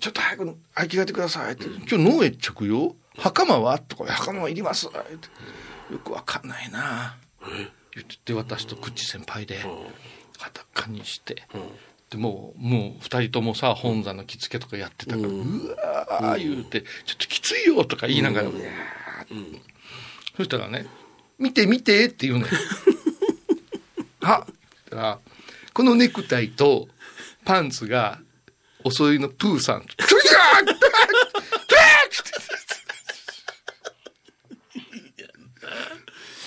[0.00, 1.66] ちょっと早く、はい、着替えてくださいって。
[1.66, 3.78] 今日、脳へ着用袴は？
[3.78, 4.96] とか、袴はいりますって。
[5.92, 7.16] よくわかんないな。
[7.94, 9.64] 言ってて、私とクッチ先輩で、
[10.40, 11.42] 裸にして、
[12.10, 18.66] でもう、もう、二人ともさ、本山の着付けとかやってたから、うわー言うて、ちょっときついよとか言いながら、うわーっ
[19.26, 19.60] て。
[20.36, 20.86] そしたらね、
[21.38, 22.52] 見て見てって言うのよ。
[24.20, 24.54] はっ。
[24.90, 25.18] ら
[25.72, 26.88] このネクタイと
[27.44, 28.20] パンツが、
[28.84, 29.82] おそいのプーさん。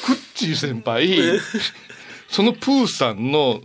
[0.06, 1.40] クッチー先輩、
[2.30, 3.62] そのプーさんの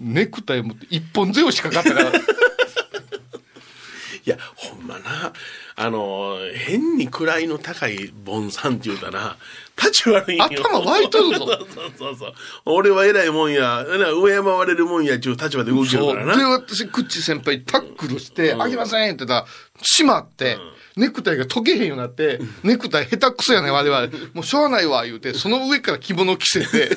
[0.00, 2.12] ネクタイ持って一本背負しかかったから、 い
[4.24, 5.32] や、ほんまな、
[5.76, 9.36] あの、変に位の高いボンさんって言うたら、
[9.78, 10.44] 立ち悪いんよ。
[10.44, 12.34] 頭湧いとるぞ そうそうそう。
[12.66, 16.16] 俺は偉いもんや、上山われるもんや、ちゅう立場で動きるそう。
[16.16, 16.50] で、からな。
[16.50, 19.46] 私、クッチー先輩タックルして、あげませんって言ったら、
[19.82, 20.58] しまって、
[20.96, 24.08] ネクタイが溶けへんようになって、ネクタイ下手くそやねん、我々。
[24.34, 26.96] もうしょうがないわ、言うて、その上から着物着せて、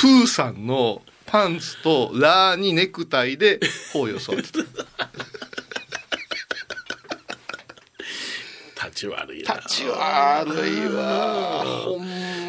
[0.00, 3.60] プーさんのパンツとラーにネクタイで
[3.92, 4.58] 頬を添えてた。
[8.86, 9.54] 立ち悪いな。
[9.54, 11.64] 立ち悪いわ。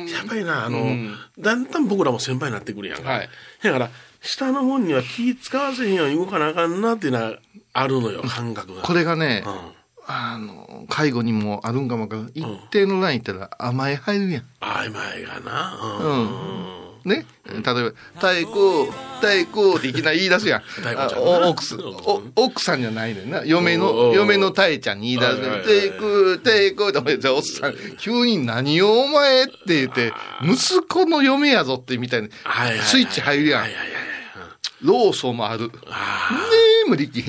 [0.07, 3.09] やっぱりな、あの、うんだんだん僕らも先輩になってくるやんか。
[3.09, 3.29] はい
[3.63, 3.89] だから、
[4.21, 7.39] 下の方には気使わせへんように動かなあかんなっていうのは
[7.73, 8.83] あるのよ、感覚が。
[8.83, 9.53] これがね、うん。
[10.05, 12.17] あの、介護にもあるんかもわか。
[12.33, 14.43] 一定のライン行ったら甘え入るやん。
[14.59, 15.99] 曖昧がな。
[16.01, 16.13] う
[16.75, 17.71] んね、例えば、
[18.15, 20.63] 太鼓、太鼓っていきなり言い出すやん。
[21.49, 23.43] 奥さん、お奥さんじゃないねんな。
[23.45, 32.29] 嫁の、う嫁の太ちゃんに言い出す太鼓、太鼓っておっさん、急に何をお前って言って、息子の嫁やぞってみたいな。
[32.83, 33.65] スイッチ入るやん。
[34.81, 35.67] ローソンもある。
[35.67, 36.29] ねあ
[36.85, 37.21] え、もでき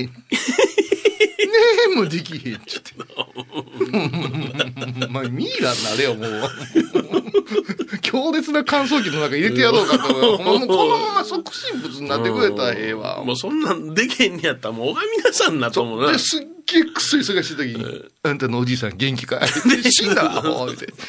[1.60, 1.90] へん。
[1.90, 2.60] ねえ、もできへん。
[2.66, 2.84] ちょっ
[5.06, 5.08] と。
[5.10, 6.50] まあ、ミイラになれよ、もう。
[8.02, 13.24] 強烈な乾燥機の中入れてやろうかと思もうこのまま即身仏になってくれたらええわあ。。
[13.24, 16.12] もうそんなんでけんにやったらもう拝みなさんなと思うな。
[16.12, 19.82] で、すっげえくっそ忙しい時に、あんたのおじいさん元気かい?
[19.82, 20.92] で死んだわ、もう、って。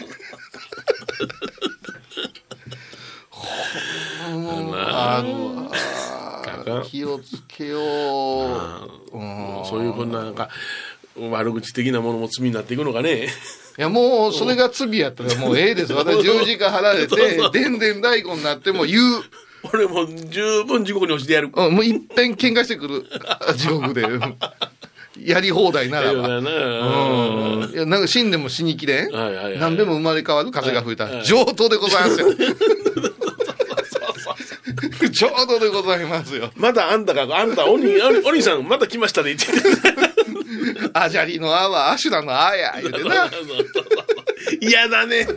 [4.93, 5.23] あ
[6.85, 9.17] 気をつけよう。
[9.17, 10.49] うんそういうこんななんか、
[11.17, 13.25] 悪口的なものも罪になっていくのかね。
[13.77, 15.93] いや、もう、それが罪やったら もうええです。
[15.93, 19.23] 私、十字架払れて、でんでん太鼓になっても言う。
[19.73, 21.49] 俺もう十分地獄に落ちてやる。
[21.53, 23.05] うん、もういっぺん喧嘩してくる。
[23.55, 24.07] 地獄で。
[25.19, 26.27] やり放題ならば。
[26.27, 29.11] いや、なんか死んでも死にきれん。
[29.11, 32.27] はいはいはい何でも生まれ変わる風が吹いたはいはい上等でございますよ。
[35.13, 36.51] 上等でございますよ。
[36.55, 37.93] まだあんたが、あんた、おに、
[38.25, 39.63] おにさん、また来ましたね、って言っ
[39.95, 40.11] て。
[40.93, 43.29] アジャリのあはアシュラのあや、言うてな。
[44.59, 45.27] 嫌だね。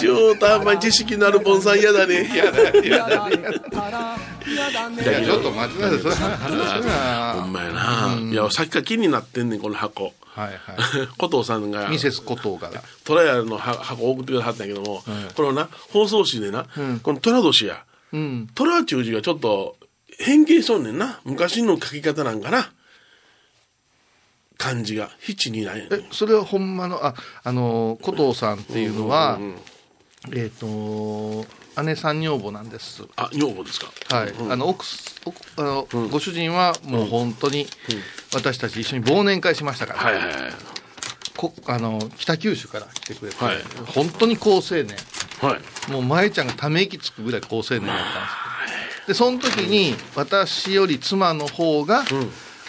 [0.00, 2.30] 上等あんまり知識のあるボンさん嫌だね。
[2.32, 5.98] いやだ、いやだ、いや、ちょっと待ちなさい。
[6.00, 7.44] それ話すほな。
[7.44, 8.18] んまやな。
[8.30, 10.12] いや、さっきから気になってんねん、この箱。
[10.34, 12.82] はいは古藤 さんがい。、ミセスコトーから。
[13.04, 15.02] トラヤのは箱送ってくださったんやけども、
[15.34, 16.66] このな、放送紙でな、
[17.02, 18.48] この虎年や、うん。
[18.54, 19.76] 虎中字がちょっと
[20.18, 21.20] 変形しとんねんな。
[21.24, 22.72] 昔の書き方なんかな。
[24.56, 25.10] 漢字が。
[25.20, 25.88] 七にない。
[25.90, 29.38] え、それはほんまの、あ、あの、古藤さんっていうのは、
[30.32, 31.46] えっと、
[31.82, 33.04] 姉さん女房なんです。
[33.16, 33.92] あ、女房ですか。
[34.14, 34.84] はい、あの奥
[35.56, 37.66] あの、ご主人はもう本当に
[38.34, 40.34] 私たち一緒に忘年会しましたから、はいはいはい。
[41.36, 43.56] こあの北九州から来てくれて、はい
[43.94, 44.88] 本当に好青年
[45.40, 45.90] はい。
[45.92, 52.04] もう舞ちゃんがため息つくぐらい好青年だったんですでその時に私より妻の方が、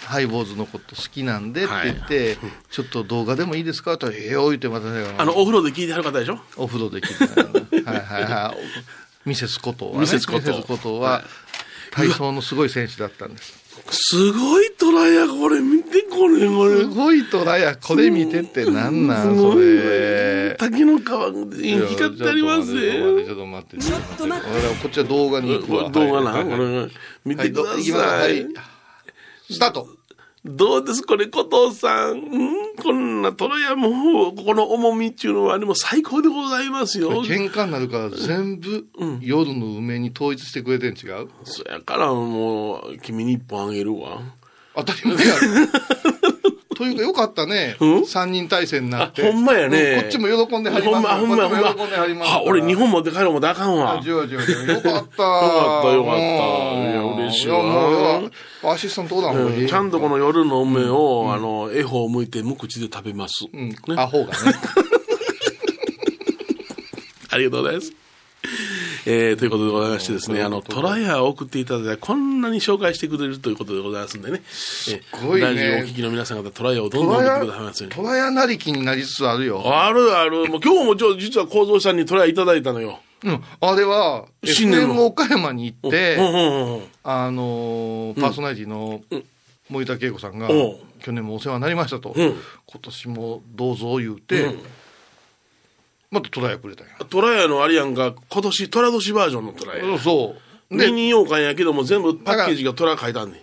[0.05, 2.37] ハイボーズのこと好きなんでって言って、
[2.71, 3.97] ちょっと動画でもいいですか？
[3.97, 6.39] と言ったら、ええよ、言ってまたね、あの、お風呂で聞いてはる方でしょ？
[6.55, 7.35] お風呂で聞いて。
[7.35, 7.49] たよ
[7.85, 8.57] はいはいはい。
[9.27, 9.99] ミセスことは、ね。
[9.99, 11.23] ミセスことミセスことは、
[11.91, 13.58] 体操のすごい選手だったんです。
[13.91, 16.85] すごいトライや、これ見て、これ、これす。
[16.87, 20.55] ごいトライや、これ見てってなんなんそれ。
[20.57, 23.25] 滝の川で光ってありますね。
[23.25, 24.57] ちょっと待って、ちょっと待って。
[24.57, 25.89] 俺はこっちは動画に行くわ。
[25.89, 26.43] 動画な、
[27.23, 27.91] 見てくだはい。
[27.91, 28.45] はいい
[29.51, 29.98] スタート。
[30.45, 31.03] どうです？
[31.03, 32.11] これ、古藤さん。
[32.11, 32.75] うん？
[32.81, 37.23] こんなトライアも、ここの重みっていうのは、でも最高でございますよ。
[37.25, 38.87] 喧嘩になるから全部
[39.21, 41.27] 夜の梅に統一してくれてん違う？
[41.43, 44.21] そやからもう、君に一本あげるわ。
[44.75, 45.39] 当たり前やろ。
[46.79, 47.75] というかよかったね。
[47.81, 48.05] うん？
[48.05, 49.21] 三人体制になって。
[49.27, 51.73] あほんまやねうんこっちも喜んではりますほんま、ほんま、ほんま。
[51.75, 53.99] 喜んではりますあ、俺日本持って帰ろうもあかんわ。
[54.01, 54.73] あ、違う違う違う。
[54.75, 54.93] よかった。
[54.93, 55.07] よよか
[55.81, 58.29] ったよかったいや嬉しいわや、も
[58.63, 63.45] う、アシスタントおらんちゃんとこの夜の梅を、あの、絵方を向いて無口で食べます。
[63.53, 64.33] うんね、アホがね。
[67.31, 67.93] ありがとうございます。
[69.05, 74.41] えー、ということでございましてですね、あの、トライヤーを送っていただいて、こんなに紹介してくれるということでございますんでね。
[74.49, 77.95] すごいねラジオをお聞きの皆さん方、トライヤーをどんどん送ってくださいますように。
[77.95, 79.61] トラヤなりきになりつつあるよ。
[79.65, 80.47] あるある。
[80.47, 82.99] もう今日もちょ実は構造さんにトライヤーいただいたのよ。
[83.23, 83.43] うん。
[83.61, 86.17] あれは、新年岡山に行っうんて。
[87.03, 89.23] あのーパーソナリティのうん
[89.69, 92.13] 森田恵子さんがうん、去年もお世話になりましたと。
[92.15, 92.33] うん
[92.65, 94.55] 今年もどうぞ言うて、
[96.11, 96.93] またトラヤくれたんや。
[97.09, 99.97] トライヤーのあれやんが、今年トラ年バージョンのトライヤー。
[99.99, 100.35] そ
[100.71, 100.77] う。
[100.77, 103.41] で、ミニ羊羹やけども全部パッケージがトラ書いたんねん。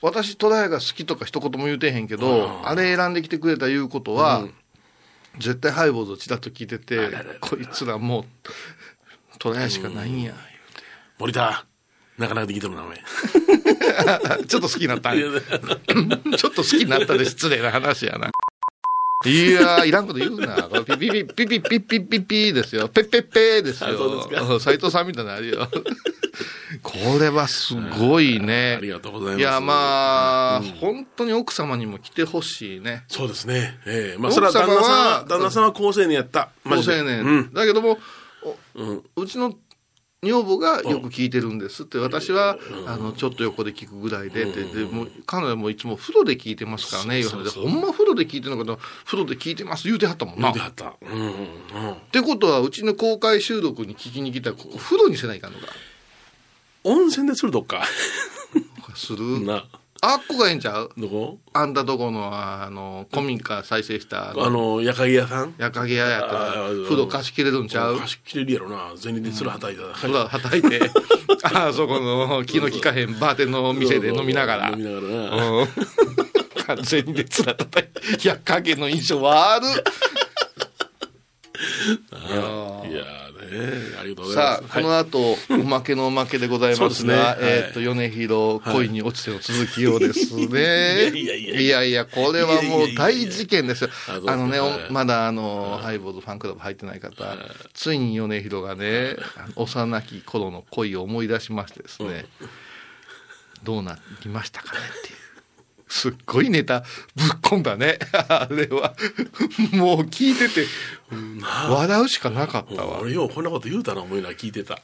[0.00, 4.54] 私トラヤが好きとか一言も言うてへんけど、うんあれ選んできてくれたいうことは、うん
[5.38, 8.24] 絶対ハイボーズをちらっと聞いてて、こいつらもう、
[9.38, 10.34] トラヤしかないんや、
[11.18, 11.64] 森田、
[12.16, 12.96] なかなかできてるな、お前。
[12.96, 14.46] 言うて。
[14.48, 18.30] ちょっと好きになった ちょっと好きになったで失礼な話やな。
[19.26, 20.62] いやー、いらんこと言うな。
[20.68, 22.88] これピピピピピピピピピですよ。
[22.88, 24.60] ペッペッペーですよ。
[24.60, 25.68] 斎藤さんみたいなのあるよ。
[26.84, 28.76] これはすごいね。
[28.78, 29.40] ありがとうございます。
[29.40, 33.02] いや、まあ、本当に奥様にも来てほしいね。
[33.08, 33.80] そうですね。
[33.86, 36.50] ええまあ、それは旦那さんはは、旦那さんは高青年やった。
[36.62, 37.22] 高青年。
[37.24, 37.52] うん。
[37.52, 37.98] だけども、
[38.76, 39.02] うん。
[39.16, 39.52] うちの
[40.20, 50.50] 女房がよく聞いてるんですって、私は、あの、ちょっと横で聞くぐらいで、って、で、もう、彼女もいつも風呂で聞いてますからね、言われてほんま風呂で聞いてるのかな、風呂で聞いてます言うてはったもんな。
[50.50, 50.96] っ見てはった。
[51.00, 51.34] うんうんうん。
[52.10, 55.66] てことは、うちの公開収録に聞きに来たら、ここ風呂にせないかんのか。
[56.82, 57.84] 温泉でするどっか。
[58.96, 59.40] する？
[59.44, 59.66] な。
[60.00, 60.90] あっこがええんちゃう？
[60.96, 61.38] どこ？
[61.52, 65.54] あんたとこの、あの、古民家再生した、あの、やかぎ屋さん？
[65.58, 66.52] 夜影屋やったら、
[66.84, 67.98] 風呂貸し切れるんちゃう？
[67.98, 68.92] 貸し切れるやろな。
[68.96, 69.88] 銭ですらはたいたら。
[69.94, 70.80] 風呂はたいて、
[71.42, 74.70] あそこの気の利かへんバーテンの店で飲みながら。
[74.70, 75.06] 飲みながら
[75.40, 75.52] な。
[75.62, 75.68] うん
[76.68, 79.68] 完全に熱が叩いて、いや、影の印象悪い。
[82.88, 82.94] い
[83.56, 84.68] やーね、ありがとうございます。
[84.68, 91.10] さあ、この後、おまけのおまけでございますが、 えっと、米広恋に落ちての続きようですね。
[91.16, 92.06] いやいやいやいや。
[92.06, 93.90] これはもう大事件ですよ。
[94.26, 94.58] あのね、
[94.90, 97.36] まだあの、ハイボーズファンクラブ入ってない方、
[97.74, 99.16] ついに米広がね、
[99.56, 102.26] 幼き頃の恋を思い出しましてですね、
[103.62, 105.27] どうなりましたかねっていう。
[105.88, 106.80] すっごいネタ
[107.16, 107.98] ぶっ込んだね。
[108.28, 108.94] あれは。
[109.72, 110.66] もう聞いてて、
[111.68, 113.00] 笑うしかなかったわ。
[113.00, 114.80] 俺ようこんなこと言うたな思いながら聞いてた。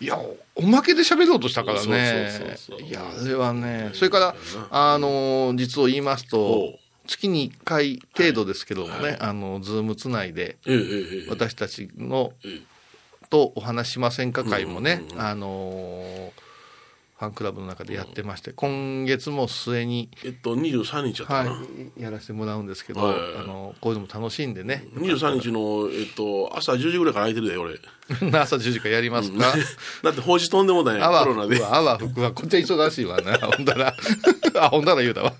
[0.00, 0.18] いや、
[0.56, 2.28] おまけで喋ろうとしたからね。
[2.80, 4.36] いや、あれはね、それから、
[4.70, 10.56] あの、実を言いますとほ、月に1回程度ですけどもね、あの、ズームつないで、
[11.28, 12.72] 私たちのええ、
[13.32, 16.32] とお話しませんか会もね、あの、
[17.22, 21.50] ファンクラブの中でやってまして、今月も末に、えっと、23日やったかな。
[21.52, 21.56] は
[21.96, 24.88] い、やらせてもらうんですけど、はいあの、こういうのも楽しんでね。
[24.96, 27.78] 23日の、えっと、朝10時ぐらいから空いてるで、俺。
[28.40, 29.54] 朝10時からやりますか？
[30.02, 33.38] だって、法事飛んでもだよ、あわコロナであわふくは、こっちは忙しいわな。
[33.46, 33.94] ほんだら、
[34.56, 35.32] あ、ほんだら言うたわ。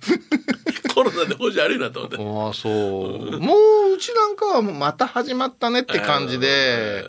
[0.95, 2.17] コロナで法事悪いなと思って。
[2.17, 3.41] ああ、そう。
[3.41, 3.55] も
[3.91, 7.05] う、うちなんかはまた始まったねって感じで、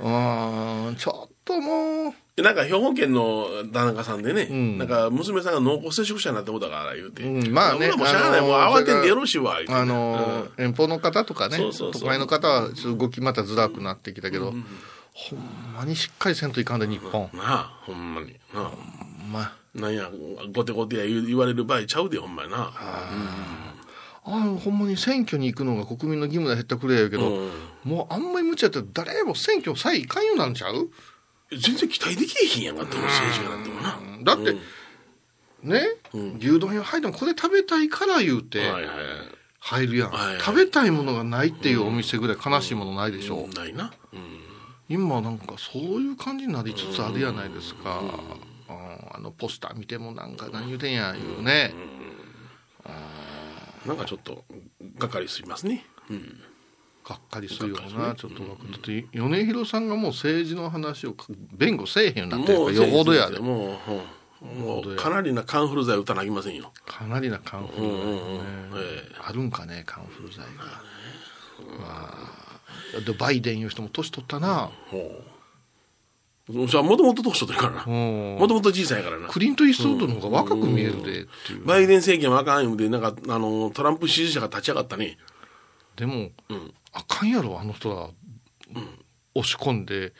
[0.00, 4.78] うーん、ちょっともう、でなんか兵庫県の旦那さんでね、ん。
[4.78, 7.52] なんか娘さんが濃厚接触者になってことだから言うて、うん。
[7.52, 12.02] まあねもうしゃあない、もう慌てんでよろしいわ、あのー、遠方の方とかね、そうそうそう。
[12.02, 14.52] 都会の方はちょっと動きまたずらくなってきたけど、
[15.12, 15.44] ほん
[15.76, 17.28] まにしっかりせんといかんで、日本。
[17.34, 18.32] なあ、ほんまに。
[18.54, 18.70] なあ、
[19.30, 20.10] まあ、なんや、
[20.54, 22.72] ごてごてや言われる場合ちゃうで、ほんまにな。
[22.74, 23.74] あ。
[24.24, 27.50] のほんまに選挙に行くのが国民の義務だ減ったくれやけど、うん。
[27.84, 30.90] もうあんまり無茶やったら誰も選挙さえいかんようなんちゃう？
[31.50, 33.98] 全然期待できへんやんかって、政治家なんてもな。
[34.22, 34.60] だって、うん
[35.62, 35.82] ね、
[36.38, 38.84] 牛丼屋入ってもこれ食べたいから言うて、はいはい。
[39.62, 43.92] 入るやん、はいはい食べたいものがないっていうお店ぐらい悲しいものないでしょ、ないな。
[44.12, 44.20] うん。
[44.88, 48.10] 今なんかそういう感じになりつつあるやないですか、うん
[49.12, 51.74] あのポスター見てもなんか何言うてんやいうね、
[53.84, 54.44] なんかちょっと
[54.98, 55.84] がっかりしますね。
[56.08, 56.40] うん。
[57.10, 61.16] がっかりするよがっかりな、ちょっとだって米広さんがもう政治の話を
[61.52, 63.40] 弁護せえへんようになってるからよほどやで。
[63.40, 63.76] もう、うん
[64.40, 66.72] もうかなりなカンフル剤打たなきませんよ。
[66.86, 67.90] かなりなカンフル剤。
[67.90, 68.12] がね、
[68.74, 70.44] えあるんかねカンフル剤が、
[71.78, 72.14] ま
[72.96, 74.70] あ、でバイデンいう人も年取ったな、
[76.48, 77.84] もともと年取ってるからな。
[77.86, 78.36] うん。
[78.38, 79.28] もともと小さいからな。
[79.28, 85.16] クリント・イーストウッドの方が若く見えるでっていう、バイデン政権はあかん言うて、なんか、あの、トランプ支持者が立ち上がったね。
[85.96, 88.08] でも、うんあかんやろあの人ら、
[89.34, 90.12] 押し込んで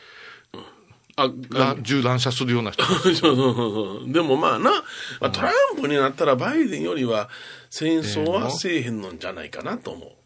[1.16, 4.12] あ、ら銃乱射するような人 そうそうそうそう。
[4.12, 7.28] でもまあな、まあ、トランプになったらバイデンよりは
[7.68, 10.16] 戦争はせえへんのんじゃないかなと思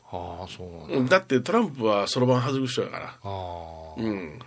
[0.40, 3.06] ああそうなんだってトランプはそろばん外す人やから。
[3.06, 4.38] ああうん。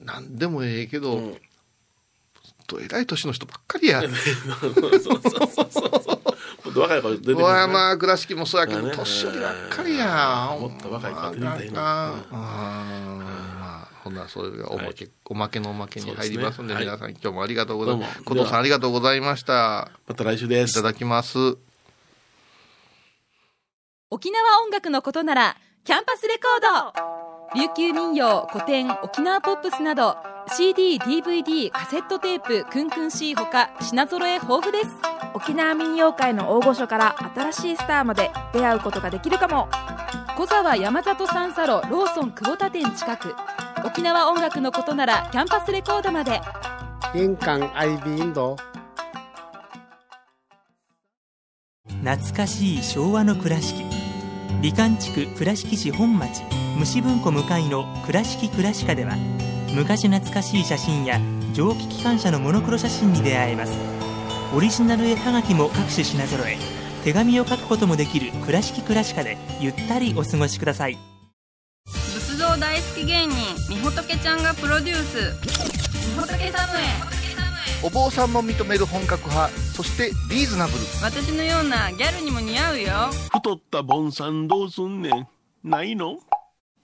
[0.00, 1.36] なんでもええけど、ん
[2.66, 4.02] と偉い年の人ばっかりや。
[4.60, 6.20] そうそうそうそう。
[6.74, 7.42] と若い子出てくる、ね。
[7.42, 10.56] 小山倉敷もそうやけど、年寄りばっかりや。
[10.60, 18.14] もっと若い子出てみたいなまああかんまあ、ほんならそれがおまけ、おまけのおまけに入りますんで、ね皆さん今日もありがとうございます。
[18.16, 19.90] どうも琴さんありがとうございました。
[20.06, 20.82] また来週ですいた。
[20.82, 21.56] だきます。
[24.10, 34.88] 沖縄音楽のことならキャンパスレコード琉球民謡古典沖縄ポップスなど CD/DVD カセットテープクンクン C ほか品揃え豊富です。
[35.32, 39.68] 沖縄民謡界の大御所から新しいスターまで出会うことができるかも。
[40.36, 43.34] 小沢山里三佐路ローソン久保田店近く。
[43.84, 46.40] 沖縄音楽のことならキャンパスレコードまで。
[47.14, 48.56] 印港 IB 印度
[52.02, 53.84] 懐かしい昭和の倉敷。
[54.60, 56.42] 美観地区倉敷市本町
[56.78, 59.12] 虫文庫向かいの「倉敷倉歯科」では
[59.74, 61.20] 昔懐かしい写真や
[61.52, 63.72] 蒸気機関車のモノクロ写真に出会えます。
[64.54, 66.56] オリジナル絵はがきも各種品揃え
[67.02, 70.98] 手紙を書くこともできる「倉敷倉歯科」でゆったりお過ごしください。
[71.86, 73.36] 仏像大好き芸人
[73.68, 76.08] みほとけちゃんがプロデュース。
[76.08, 76.84] みほとけサムへ
[77.82, 80.78] お坊さんも認める本格派、そしてリーズナブル。
[81.02, 82.92] 私のようなギャルにも似合うよ。
[83.32, 85.26] 太ったボンさんどうすんねん。
[85.64, 86.18] ないの？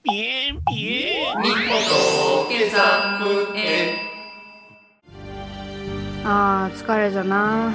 [0.03, 1.37] ピエンピエン。
[6.25, 7.71] あー疲れじゃな。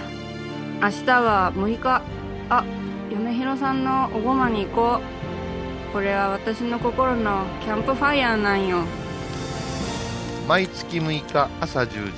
[0.83, 2.03] 明日は6日。
[2.51, 2.65] あ
[3.11, 5.01] 米広さんのおごまに行こ
[5.91, 5.93] う。
[5.93, 8.79] これは私の心のキャンプファイヤーなんよ。
[10.49, 12.13] 毎月6日朝10時、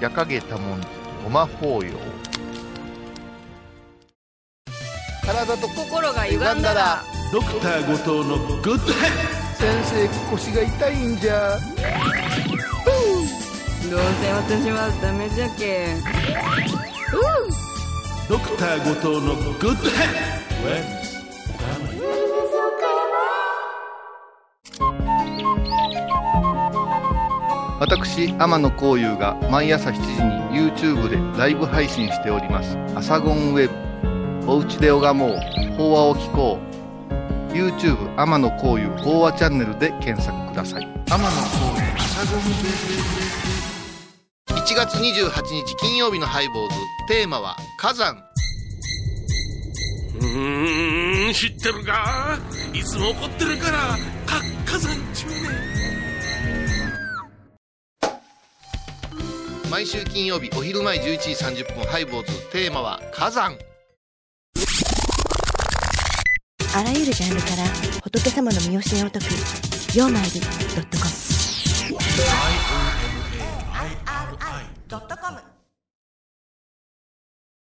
[0.00, 0.86] 夜影多文字、
[1.22, 1.92] ごま法要。
[5.24, 7.00] 体と心が歪んだら。
[7.32, 11.58] ドクター後藤のグッドヘッ先生腰が痛いんじゃ。
[13.90, 14.00] どう。
[14.22, 15.94] せ私はダメじゃけ
[18.28, 20.42] ドクター後藤のグッドヘッ
[27.80, 30.00] 私天野幸雄が毎朝7時
[30.54, 33.74] に YouTube でライブ配信しております「アサゴンウェブ」
[34.50, 35.38] 「おうちで拝もう。
[35.76, 36.66] 法話を聞こう」
[37.52, 40.82] YouTube 天野幸雄法話チャンネルで検索ください。
[40.82, 42.52] 天野幸雄アサゴンウェ
[44.48, 45.30] ブ1月28
[45.66, 46.76] 日金曜日のハイボーズ。
[47.08, 48.16] テーマは火山。
[50.20, 52.38] うーん知ってるか？
[52.72, 55.34] いつも怒ってるからか火山中ね
[59.70, 61.30] 毎週金曜日お昼前11時
[61.62, 62.32] 30分ハイボーズ。
[62.52, 63.56] テーマは火山
[66.74, 67.64] あらゆるジャンルから
[68.02, 69.26] 仏様の身教えを解く
[69.94, 70.46] 「曜マイルド
[70.80, 71.10] ットコム」
[74.88, 75.51] ドットコム。